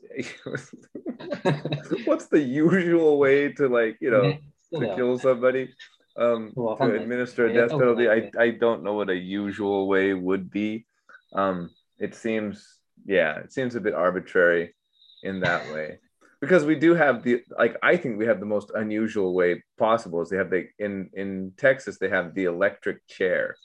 [2.05, 4.37] what's the usual way to like you know
[4.79, 5.73] to kill somebody?
[6.17, 8.09] Um, to administer a death penalty?
[8.09, 10.85] I, I don't know what a usual way would be.
[11.33, 14.75] Um, it seems yeah it seems a bit arbitrary
[15.23, 15.99] in that way
[16.41, 20.21] because we do have the like I think we have the most unusual way possible
[20.21, 23.55] is they have the in in Texas they have the electric chair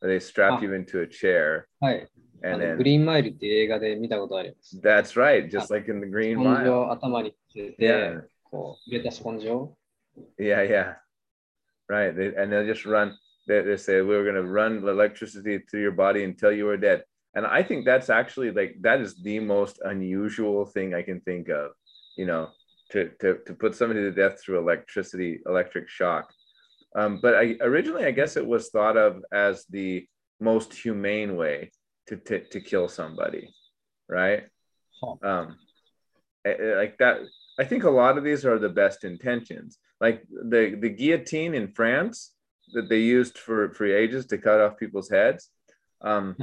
[0.00, 0.60] they strap ah.
[0.60, 1.66] you into a chair.
[2.42, 3.24] And then Green Mile
[4.80, 6.86] That's right, just like in the Green Mile.
[7.78, 8.20] Yeah.
[10.38, 10.94] Yeah, yeah.
[11.88, 12.16] Right.
[12.16, 13.16] They, and they'll just run
[13.48, 17.02] they, they say we we're gonna run electricity through your body until you are dead.
[17.34, 21.48] And I think that's actually like that is the most unusual thing I can think
[21.48, 21.72] of
[22.18, 22.50] you know,
[22.90, 26.30] to, to, to put somebody to death through electricity, electric shock.
[26.96, 30.06] Um, but I, originally, I guess it was thought of as the
[30.40, 31.70] most humane way
[32.08, 33.54] to, to, to kill somebody,
[34.08, 34.44] right?
[35.00, 35.14] Huh.
[35.22, 35.56] Um,
[36.44, 37.18] like that.
[37.60, 39.78] I think a lot of these are the best intentions.
[40.00, 42.32] Like the, the guillotine in France
[42.72, 45.50] that they used for, for ages to cut off people's heads.
[46.00, 46.36] Um,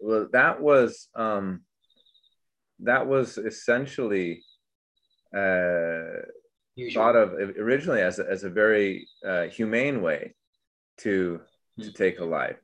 [0.00, 1.62] well, that was um,
[2.80, 4.44] that was essentially
[5.36, 6.22] uh,
[6.92, 10.34] thought of originally as a, as a very uh, humane way
[10.98, 11.40] to
[11.80, 12.56] to take a life.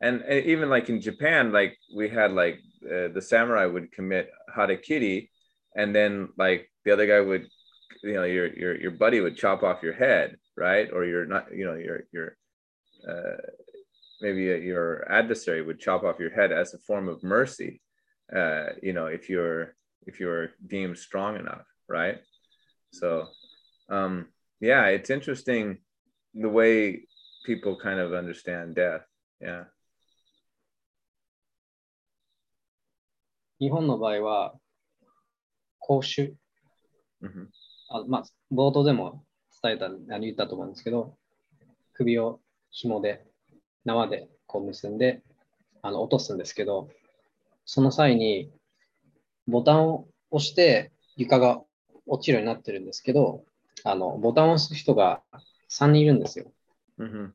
[0.00, 4.30] And, and, even like in japan like we had like uh, the samurai would commit
[4.54, 5.28] harakiri
[5.74, 7.48] and then like the other guy would
[8.04, 10.88] you know your your your buddy would chop off your head right?
[10.92, 12.36] Or you're not you know your your
[13.08, 13.40] uh,
[14.20, 17.80] maybe your adversary would chop off your head as a form of mercy
[18.34, 19.76] uh, you know if you're
[20.06, 22.18] if you're deemed strong enough right?
[22.92, 23.26] So,
[23.88, 24.26] um,
[24.60, 25.78] yeah, it's interesting
[26.34, 27.06] the way
[27.44, 29.02] people kind of understand death.
[29.40, 29.64] Yeah.
[33.60, 34.54] 日本の場合は、
[35.80, 36.36] 公衆、
[37.22, 37.48] mm-hmm.
[37.90, 39.24] あまあ、冒頭でも
[39.62, 39.88] 伝えた、
[40.20, 41.16] 言ったと思うんですけど、
[41.94, 43.24] 首を紐で、
[43.84, 45.22] 縄でこう結んで、
[45.82, 46.88] あの落とすんですけど、
[47.64, 48.52] その際に
[49.48, 51.62] ボタンを押して床が
[52.08, 53.44] 落ちるようになってるんですけど、
[53.84, 55.22] あのボタンを押す人が
[55.70, 56.52] 3人いるんですよ。
[56.98, 57.30] Mm-hmm.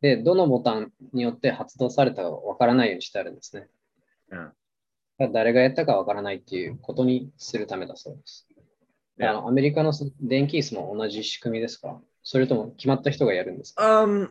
[0.00, 3.68] で、どのボタンによって発動されたかわからないようにしてあるんですね。
[4.30, 4.50] Yeah.
[5.32, 8.46] 誰がやったかわからないっていうことにするためだそうです。
[9.18, 11.98] あのアメリカの電気椅子も同じ仕組みですか？
[12.22, 14.28] それとも決まった人がやるんですか、um,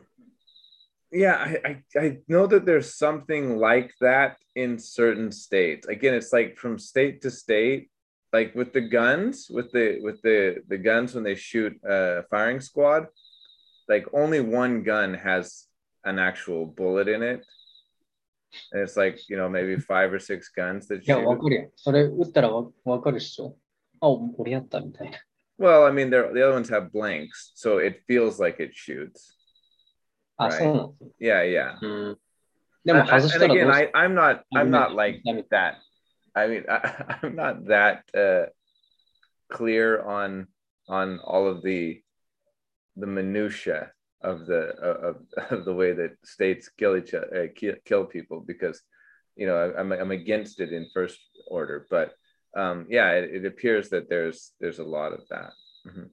[1.12, 5.88] Yeah, I, I, I know that there's something like that in certain states.
[5.88, 7.88] Again, it's like from state to state.
[8.35, 12.61] like with the guns with the with the the guns when they shoot a firing
[12.61, 13.07] squad
[13.89, 15.67] like only one gun has
[16.05, 17.45] an actual bullet in it.
[18.73, 21.25] And it's like, you know, maybe five or six guns that いや、 shoot.
[21.25, 21.71] わかるやん。
[21.77, 23.57] それ打ったらわわかるっしょ。
[24.01, 25.19] あ、俺やったみたいな。
[25.59, 29.37] Well, I mean, they're, the other ones have blanks, so it feels like it shoots.
[30.37, 30.53] あ、 Right.
[30.59, 31.79] そうなの Yeah, yeah.
[31.83, 32.19] うん。
[32.85, 35.75] でも And- 外した and らど again, うす I, I'm not, I'm not like ダメ that.
[36.35, 38.47] I mean, I, I'm not that uh,
[39.51, 40.49] clear on
[40.89, 42.03] on all of the
[42.97, 45.17] the minutia of the of,
[45.51, 48.83] of the way that states kill each other, uh, kill, kill people because
[49.37, 52.15] you know I, I'm I'm against it in first order, but
[52.57, 55.53] um, yeah, it, it appears that there's there's a lot of that.
[55.87, 56.11] Mhm.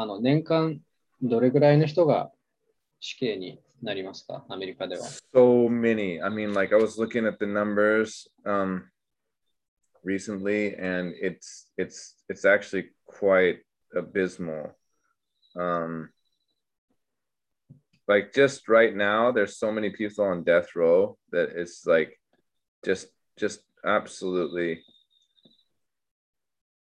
[0.00, 0.80] あの年間
[1.20, 2.30] どれぐらいの人が
[3.00, 5.02] 死刑に なりますかアメリカでは。
[5.34, 8.84] so many i mean like i was looking at the numbers um
[10.04, 13.60] recently and it's it's it's actually quite
[13.94, 14.74] abysmal
[15.56, 16.10] um
[18.08, 22.18] like just right now there's so many people on death row that it's like
[22.84, 24.82] just just absolutely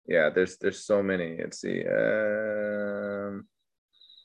[0.06, 3.46] yeah there's there's so many let's see um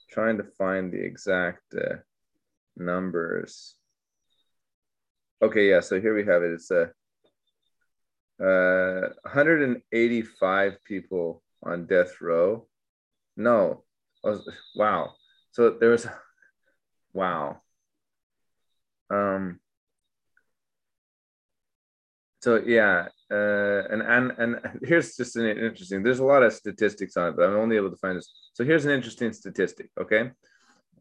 [0.09, 1.97] trying to find the exact uh,
[2.76, 3.76] numbers.
[5.42, 6.52] Okay, yeah, so here we have it.
[6.52, 6.92] It's a
[8.42, 12.66] uh, 185 people on death row.
[13.36, 13.84] No,
[14.24, 14.40] oh,
[14.74, 15.12] wow.
[15.52, 16.06] So there was,
[17.12, 17.60] wow.
[19.10, 19.60] Um.
[22.40, 26.02] So yeah, uh, and and and here's just an interesting.
[26.02, 28.28] There's a lot of statistics on it, but I'm only able to find this.
[28.54, 29.90] So here's an interesting statistic.
[30.00, 30.30] Okay,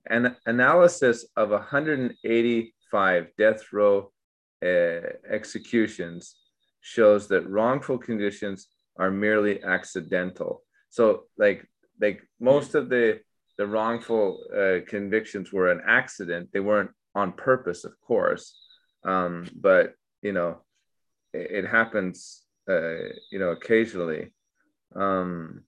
[0.09, 4.13] an analysis of 185 death row
[4.65, 6.37] uh, executions
[6.81, 10.63] shows that wrongful conditions are merely accidental.
[10.91, 11.69] So, like,
[12.01, 13.21] like most of the
[13.59, 16.51] the wrongful uh, convictions were an accident.
[16.53, 18.55] They weren't on purpose, of course,
[19.05, 20.59] um, but you know,
[21.33, 22.99] it, it happens, uh,
[23.31, 24.33] you know, occasionally.
[24.95, 25.63] Um,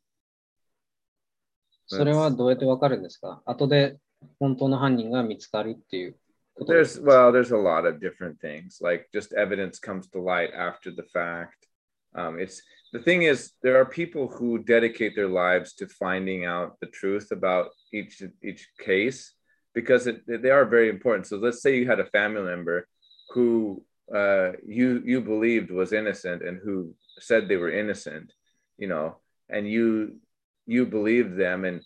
[1.90, 3.97] それはどうやってわかるんですか後で
[4.38, 6.16] 本当の犯人が見つかるっていう
[6.55, 8.81] ことです There's well, there's a lot of different things.
[8.81, 11.66] Like just evidence comes to light after the fact.
[12.14, 16.79] Um, it's the thing is there are people who dedicate their lives to finding out
[16.81, 19.35] the truth about each each case
[19.75, 21.27] because it, they are very important.
[21.27, 22.88] So let's say you had a family member
[23.31, 28.33] who uh, you you believed was innocent and who said they were innocent,
[28.79, 29.18] you know,
[29.49, 30.16] and you
[30.66, 31.83] you believed them and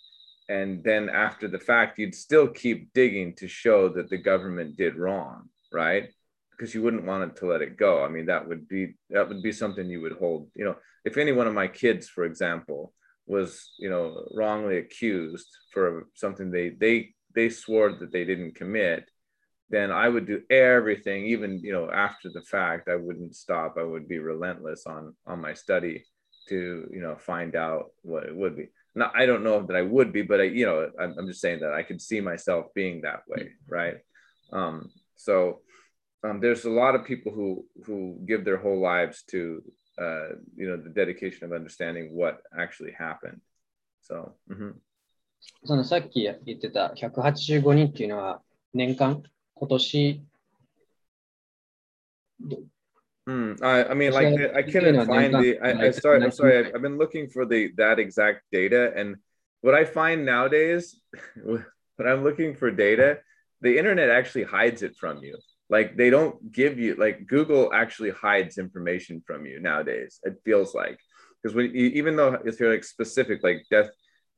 [0.49, 4.95] and then after the fact you'd still keep digging to show that the government did
[4.95, 6.10] wrong right?
[6.51, 8.03] Because you wouldn't want it to let it go.
[8.03, 11.17] I mean that would be that would be something you would hold you know if
[11.17, 12.93] any one of my kids for example
[13.25, 19.10] was you know wrongly accused for something they they they swore that they didn't commit
[19.69, 23.75] then i would do everything even you know after the fact i wouldn't stop.
[23.77, 26.05] I would be relentless on on my study
[26.49, 29.82] to you know find out what it would be no, I don't know that I
[29.82, 32.66] would be, but I, you know, I'm, I'm just saying that I could see myself
[32.74, 33.96] being that way, right?
[34.52, 35.61] Um, so
[36.22, 39.62] um, there's a lot of people who who give their whole lives to,
[39.98, 43.40] uh, you know, the dedication of understanding what actually happened.
[44.02, 44.74] So, mhm.
[45.64, 48.40] そのさっき言ってた185人っていうのは
[48.74, 49.22] 年間
[49.54, 50.22] 今年
[53.27, 55.59] Hmm, I, I mean, So, like I couldn't find the.
[55.59, 56.23] I, I started.
[56.23, 56.59] I'm sorry.
[56.59, 59.17] I've, I've been looking for the that exact data, and
[59.59, 60.97] what I find nowadays,
[61.43, 61.65] when
[61.99, 63.19] I'm looking for data,
[63.59, 65.37] the internet actually hides it from you.
[65.69, 66.95] Like they don't give you.
[66.95, 70.21] Like Google actually hides information from you nowadays.
[70.23, 70.97] It feels like
[71.43, 73.89] because when even though if you're like specific, like death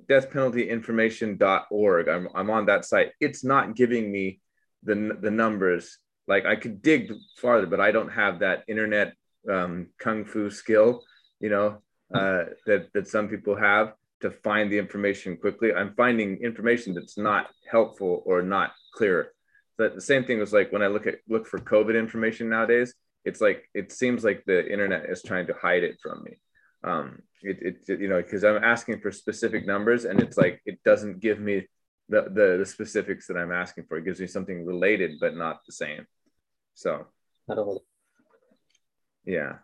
[0.07, 3.11] death penalty information.org, I'm I'm on that site.
[3.21, 4.41] It's not giving me
[4.81, 5.99] the the numbers
[6.29, 9.15] like I could dig farther, but I don't have that internet
[9.49, 11.03] um, kung fu skill,
[11.39, 11.81] you know,
[12.13, 15.73] uh, that that some people have to find the information quickly.
[15.73, 19.31] I'm finding information that's not helpful or not clear.
[19.77, 22.93] But the same thing was like when I look at look for COVID information nowadays,
[23.25, 26.39] it's like it seems like the internet is trying to hide it from me.
[26.83, 30.79] Um, it, it you know because I'm asking for specific numbers and it's like it
[30.83, 31.67] doesn't give me
[32.07, 33.97] the, the the specifics that I'm asking for.
[33.97, 36.05] It gives me something related but not the same.
[36.79, 37.05] So
[37.45, 37.83] なるほど。
[39.25, 39.57] yeah.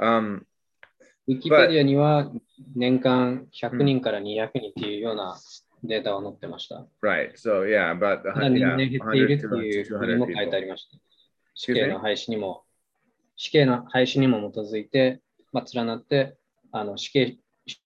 [0.00, 0.42] Um,
[1.28, 2.32] ウィキペディアには
[2.74, 5.38] 年間100人から200人っていうような
[5.84, 6.86] データが載ってました。
[7.02, 7.32] right.
[7.34, 10.98] So yeah, about ただ年 yeah, 々減っている100っていうふうも200書いてあり.ました。
[11.54, 12.64] 死刑の廃止にも、
[13.36, 15.20] 死刑の廃止にも基づいて、
[15.52, 16.36] まあ、連なって、
[16.72, 17.38] あの死刑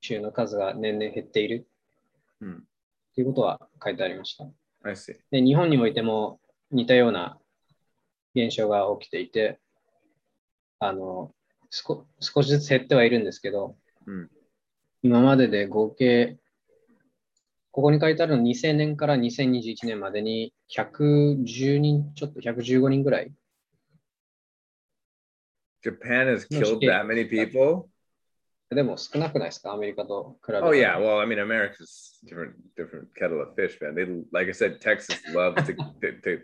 [0.00, 1.68] 囚の数が年々減っている
[2.40, 2.56] うんっ
[3.14, 4.46] ていうことは書いてありました。
[5.30, 7.39] で、日本においても似たような
[8.34, 9.58] 現象が起きていて、
[10.78, 11.34] あの、
[11.70, 13.76] 少少しずつ減ってはいるんですけど、
[14.06, 14.30] うん
[15.02, 16.36] 今までで合計、
[17.70, 23.32] ここに書いてあるの2000年から2021年までに110人、ちょっと115人ぐらい。
[25.82, 27.88] Japan has killed that many people.
[28.68, 30.64] でも少なくないですかアメリカと比べて。
[30.64, 33.94] Oh yeah, well, I mean, America's different, different kettle of fish, man.
[33.94, 36.40] They, like I said, Texas loves to, to, to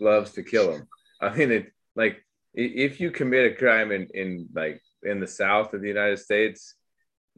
[0.00, 0.88] loves to kill them.
[1.23, 2.17] I mean, it like
[2.57, 6.19] i- if you commit a crime in, in like in the South of the United
[6.19, 6.75] States,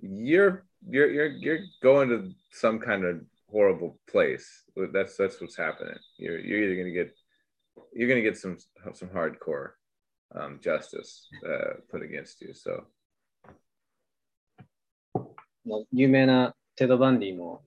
[0.01, 4.47] you're you're you're you're going to some kind of horrible place.
[4.75, 5.97] That's that's what's happening.
[6.17, 7.11] You're you're either gonna get
[7.93, 8.57] you're gonna get some
[8.93, 9.71] some hardcore
[10.35, 12.53] um, justice uh, put against you.
[12.53, 12.85] So
[15.65, 17.63] の有名なテド・バンディも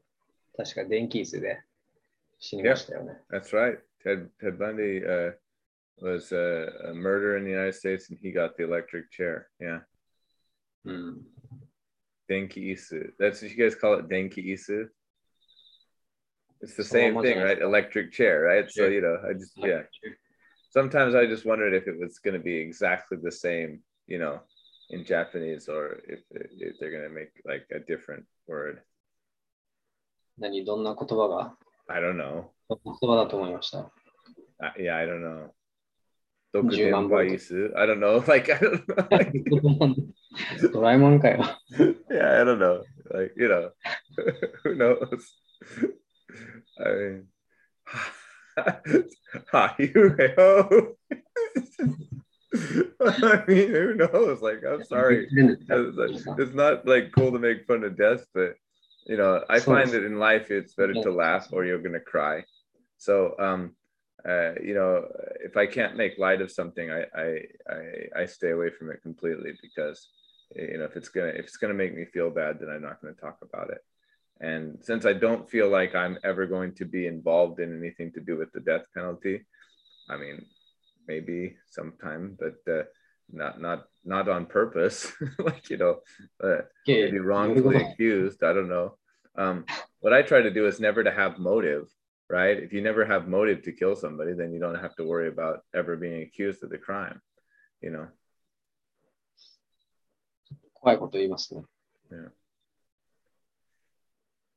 [0.56, 1.62] 確か電気椅子で
[2.40, 3.20] 死にましたよね。
[3.30, 3.78] That's right.
[4.02, 5.32] Ted Ted Bundy uh,
[6.00, 9.48] was uh, a murderer in the United States, and he got the electric chair.
[9.60, 9.80] Yeah,
[10.84, 11.26] うん。
[12.28, 13.12] denki isu.
[13.18, 14.88] That's what you guys call it, denki isu.
[16.60, 17.60] It's the So same much thing, of- right?
[17.60, 18.70] Electric chair, right?
[18.70, 18.92] So Sure.
[18.92, 19.82] you know, I just yeah.
[20.70, 24.40] Sometimes I just wondered if it was going to be exactly the same, you know,
[24.90, 28.82] in Japanese, or if if they're going to make like a different word.
[30.36, 31.56] 何、どんな言葉が
[31.88, 32.50] I don't know.
[32.68, 33.78] どんな言葉だと思いました。
[34.60, 35.50] Uh, yeah, I don't know.
[36.54, 37.72] 10万 Dokudenwa isu.
[37.76, 38.22] I don't know.
[38.28, 39.06] Like I don't know.
[39.10, 41.42] Like, ドラえもんかよ。
[42.10, 42.82] yeah, I don't know.
[43.10, 43.70] Like, you know,
[44.64, 45.34] who knows?
[46.78, 47.26] I mean,
[49.52, 50.96] ha, you, ho.
[53.00, 54.40] I mean, who knows?
[54.42, 55.28] Like, I'm sorry.
[55.30, 58.54] It's it's not like cool to make fun of death, but
[59.06, 62.00] you know, I So- find that in life it's better to laugh or you're gonna
[62.00, 62.44] cry.
[62.98, 63.74] So, um,
[64.27, 65.07] uh, you know,
[65.43, 69.01] if I can't make light of something, I, I, I, I stay away from it
[69.01, 70.07] completely because,
[70.55, 73.01] you know, if it's gonna, if it's gonna make me feel bad, then I'm not
[73.01, 73.83] gonna talk about it.
[74.41, 78.21] And since I don't feel like I'm ever going to be involved in anything to
[78.21, 79.45] do with the death penalty,
[80.09, 80.45] I mean,
[81.07, 82.83] maybe sometime, but uh,
[83.31, 85.11] not, not, not on purpose.
[85.39, 85.99] like you know,
[86.43, 88.43] uh, maybe wrongfully accused.
[88.43, 88.95] I don't know.
[89.37, 89.65] Um,
[89.99, 91.87] what I try to do is never to have motive,
[92.28, 92.56] right?
[92.56, 95.60] If you never have motive to kill somebody, then you don't have to worry about
[95.74, 97.20] ever being accused of the crime,
[97.80, 98.08] you know?
[100.74, 101.62] 怖いこと言いますね。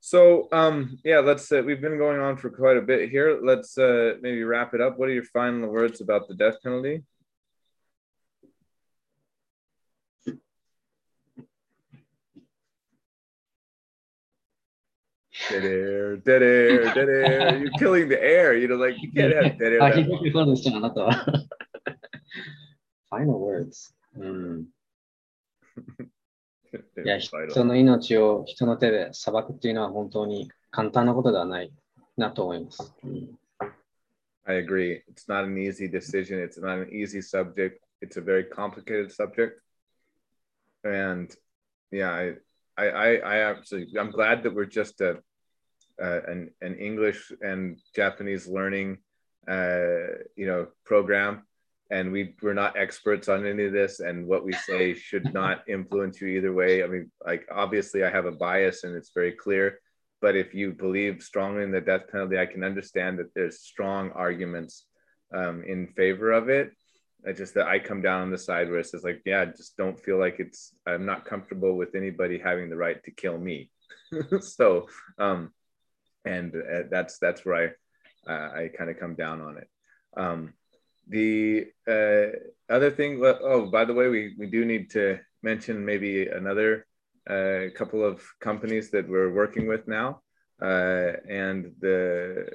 [0.02, 3.40] So, um, yeah, let's, uh, we've been going on for quite a bit here.
[3.44, 4.98] Let's uh, maybe wrap it up.
[4.98, 7.04] What are your final words about the death penalty?
[15.52, 17.58] Dead air, dead air, dead air.
[17.58, 18.58] You're killing the air.
[18.58, 19.84] You know, like you can't have dead air.
[19.84, 20.28] あ、 that ひど long.
[20.28, 21.26] いそうですね、あなたは。
[23.10, 23.94] Final words。
[24.16, 24.66] うん。
[27.04, 27.50] いや、 Vital.
[27.50, 31.72] 人の命を人の手で裁くっていうのは本当に簡単なことではない
[32.18, 32.94] なと思います。
[33.04, 33.38] うん
[34.50, 35.02] I agree.
[35.10, 36.40] It's not an easy decision.
[36.40, 37.84] It's not an easy subject.
[38.02, 39.60] It's a very complicated subject.
[40.86, 41.30] And
[41.92, 42.34] yeah, I,
[42.78, 45.18] I, I, I absolutely, I'm glad that we're just a,
[46.03, 48.99] uh, an, an English and Japanese learning,
[49.49, 51.43] uh, you know, program.
[51.91, 54.01] And we, we're not experts on any of this.
[54.01, 56.83] And what we say should not influence you either way.
[56.83, 59.79] I mean, like, obviously, I have a bias and it's very clear
[60.23, 64.13] but if you believe strongly in the death penalty, I can understand that there's strong
[64.13, 64.87] arguments
[65.35, 66.71] um, in favor of it.
[67.27, 69.77] I just that I come down on the side where it says like, yeah, just
[69.77, 70.75] don't feel like it's.
[70.87, 73.71] I'm not comfortable with anybody having the right to kill me.
[74.41, 74.87] so,
[75.19, 75.51] um,
[76.25, 77.75] and uh, that's that's where
[78.27, 79.69] I uh, I kind of come down on it.
[80.17, 80.55] Um,
[81.09, 82.39] the uh,
[82.73, 86.87] other thing, oh, by the way, we we do need to mention maybe another
[87.29, 90.23] a couple of companies that we're working with now.
[90.61, 92.47] Uh, and the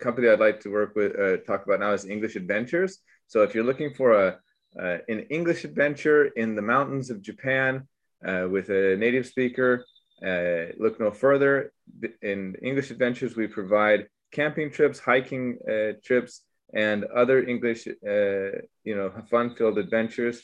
[0.00, 2.98] company I'd like to work with, uh, talk about now is English Adventures.
[3.26, 4.38] So if you're looking for a,
[4.80, 7.86] uh, an English adventure in the mountains of Japan
[8.26, 9.84] uh, with a native speaker,
[10.24, 11.72] uh, look no further.
[12.22, 16.42] In English Adventures, we provide camping trips, hiking uh, trips,
[16.74, 20.42] and other English, uh, you know, fun-filled adventures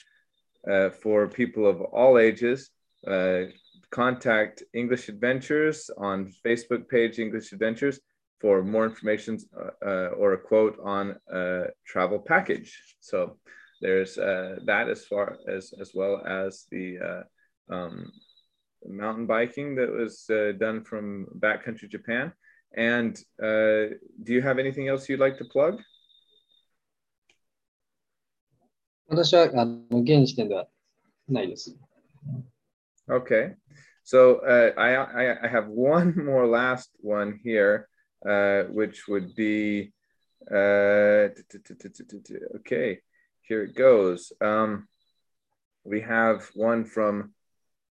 [0.70, 2.70] uh, for people of all ages
[3.06, 3.42] uh,
[3.90, 8.00] contact English Adventures on Facebook page English Adventures
[8.40, 9.38] for more information
[9.84, 12.96] uh, or a quote on a travel package.
[13.00, 13.36] So
[13.80, 17.24] there's that as far as as well as the
[17.68, 18.10] um,
[18.87, 22.31] mountain biking that was uh, done from backcountry Japan.
[22.75, 25.79] And uh, do you have anything else you'd like to plug?
[29.07, 30.67] 私はあの現時点では
[31.27, 31.75] ないです。
[33.09, 33.55] Okay.
[34.03, 37.87] So uh, I, I I have one more last one here,
[38.23, 39.91] uh, which would be
[40.51, 43.01] uh, t- t- t- t- t- t- t- okay.
[43.41, 44.31] Here it goes.
[44.41, 44.87] Um,
[45.83, 47.33] we have one from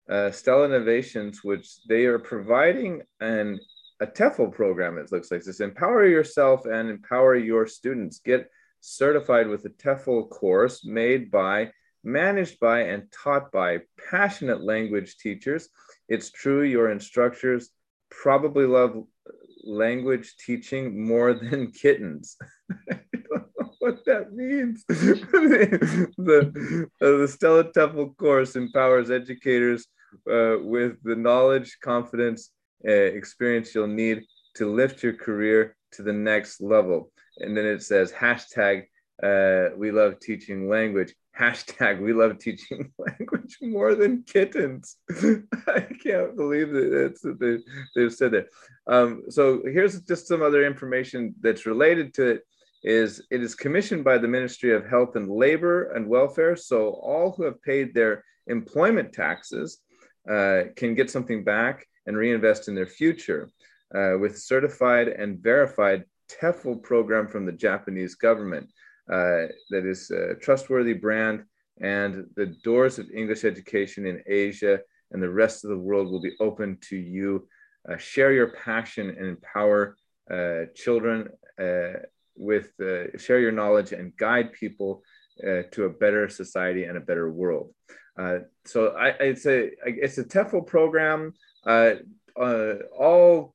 [0.08, 3.60] uh, Stella Innovations, which they are providing an
[4.00, 4.98] a TEFL program.
[4.98, 8.18] It looks like this: empower yourself and empower your students.
[8.18, 8.50] Get
[8.80, 11.70] certified with a TEFL course made by
[12.04, 13.80] managed by and taught by
[14.10, 15.68] passionate language teachers.
[16.08, 17.70] It's true, your instructors
[18.10, 19.04] probably love
[19.64, 22.36] language teaching more than kittens.
[23.84, 24.82] What that means.
[24.88, 29.88] the, uh, the Stella TEFL course empowers educators
[30.26, 32.48] uh, with the knowledge, confidence,
[32.88, 34.24] uh, experience you'll need
[34.54, 37.12] to lift your career to the next level.
[37.40, 38.84] And then it says hashtag
[39.22, 41.14] uh, we love teaching language.
[41.38, 44.96] Hashtag we love teaching language more than kittens.
[45.68, 47.58] I can't believe that that's that they,
[47.94, 48.48] they've said that.
[48.86, 52.46] Um, so here's just some other information that's related to it.
[52.84, 56.54] Is it is commissioned by the Ministry of Health and Labor and Welfare.
[56.54, 59.78] So all who have paid their employment taxes
[60.30, 63.50] uh, can get something back and reinvest in their future
[63.94, 68.68] uh, with certified and verified TEFL program from the Japanese government
[69.10, 71.44] uh, that is a trustworthy brand
[71.80, 74.78] and the doors of English education in Asia
[75.10, 77.48] and the rest of the world will be open to you.
[77.90, 79.96] Uh, share your passion and empower
[80.30, 81.28] uh, children
[81.58, 82.00] uh,
[82.36, 85.02] with, uh, share your knowledge and guide people
[85.42, 87.74] uh, to a better society and a better world.
[88.18, 91.32] Uh, so I, it's a it's a TEFL program.
[92.36, 93.54] all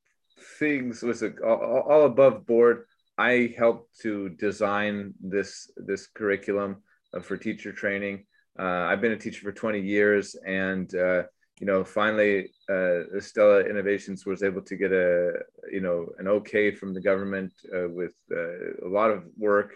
[0.59, 2.85] things was a, all, all above board.
[3.17, 6.77] I helped to design this this curriculum
[7.13, 8.25] uh, for teacher training.
[8.57, 11.23] Uh, I've been a teacher for 20 years, and uh,
[11.59, 15.33] you know, finally, uh, Stella Innovations was able to get a
[15.71, 19.75] you know an okay from the government uh, with uh, a lot of work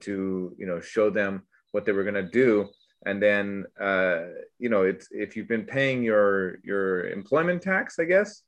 [0.00, 1.42] to you know show them
[1.72, 2.66] what they were going to do.
[3.04, 3.66] And then
[4.58, 8.42] you know, it's if you've been paying your your employment tax, I guess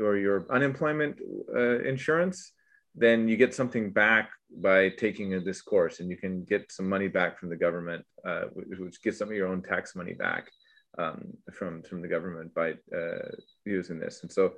[0.00, 1.20] or your unemployment
[1.54, 2.52] uh, insurance,
[2.94, 4.30] then you get something back
[4.62, 8.44] by taking this course, and you can get some money back from the government, uh,
[8.54, 10.48] which gets some of your own tax money back
[10.98, 13.28] um, from from the government by uh,
[13.64, 14.22] using this.
[14.22, 14.54] And so,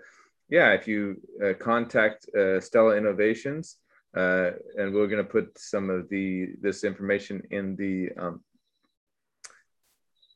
[0.49, 3.77] yeah, if you uh, contact uh, Stella Innovations,
[4.17, 8.41] uh, and we're going to put some of the this information in the um,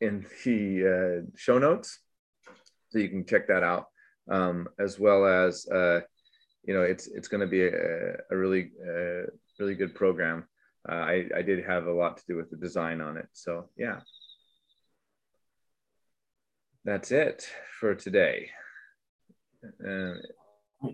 [0.00, 2.00] in the show notes,
[2.90, 3.86] so you can check that out
[4.30, 6.00] um, as well as uh,
[6.64, 9.26] you know it's it's going to be a, a really uh,
[9.58, 10.46] really good program.
[10.88, 13.68] Uh, I I did have a lot to do with the design on it, so
[13.76, 14.00] yeah
[16.85, 17.47] That's it
[17.79, 18.49] for today.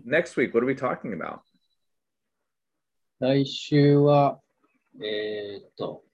[0.04, 1.40] next week, what are we talking about?
[3.20, 4.40] 来週は、
[5.00, 6.04] えー、っと、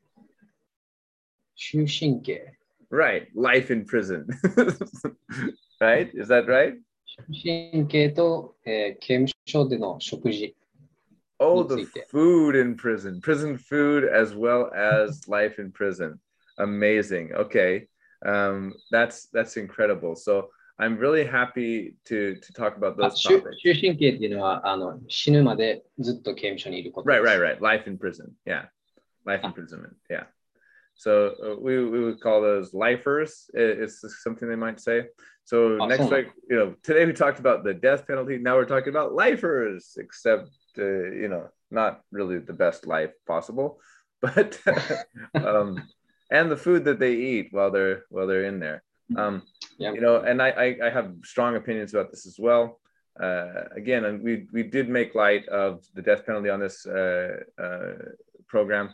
[1.56, 2.56] 終身刑。
[2.90, 4.26] Right, life in prison.
[5.80, 6.10] right?
[6.14, 6.76] Is that right?
[7.28, 10.54] 神経と、えー、刑務所での食事。
[11.38, 16.20] Oh, the food in prison, prison food as well as life in prison.
[16.58, 17.32] Amazing.
[17.32, 17.88] Okay,
[18.24, 20.14] um, that's that's incredible.
[20.16, 23.60] So I'm really happy to to talk about those 終 topics.
[23.62, 27.38] 終身刑っていうのはあの死ぬまでずっと刑務所にいることで Right, す。
[27.40, 27.62] right, right.
[27.62, 28.30] Life in prison.
[28.46, 28.66] Yeah,
[29.26, 29.94] life imprisonment.
[30.08, 30.24] Yeah.
[30.96, 33.50] So uh, we we would call those lifers.
[33.54, 35.08] I- It's something they might say.
[35.44, 38.38] So Oh, next so- week, you know, today we talked about the death penalty.
[38.38, 43.80] Now we're talking about lifers, except uh, you know, not really the best life possible,
[44.20, 44.58] but
[45.34, 45.82] um,
[46.31, 48.83] and the food that they eat while they're while they're in there.
[49.15, 49.43] Um,
[49.77, 49.93] Yeah.
[49.93, 52.79] You know, and I, I I have strong opinions about this as well.
[53.19, 57.37] Uh, again, and we we did make light of the death penalty on this uh,
[57.61, 57.93] uh,
[58.47, 58.93] program.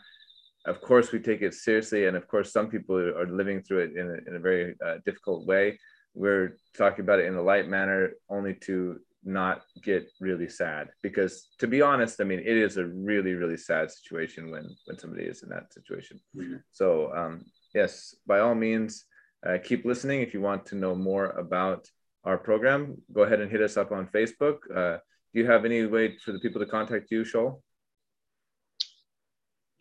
[0.64, 3.96] Of course, we take it seriously, and of course, some people are living through it
[3.96, 5.78] in a, in a very uh, difficult way.
[6.14, 10.88] We're talking about it in a light manner, only to not get really sad.
[11.02, 14.98] Because to be honest, I mean, it is a really really sad situation when when
[14.98, 16.20] somebody is in that situation.
[16.36, 16.62] Mhm.
[16.72, 17.44] So um,
[17.74, 19.04] yes, by all means,
[19.46, 21.88] uh, keep listening if you want to know more about
[22.24, 23.00] our program.
[23.12, 24.58] Go ahead and hit us up on Facebook.
[24.74, 24.98] Uh,
[25.32, 27.62] do you have any way for the people to contact you, Shoal?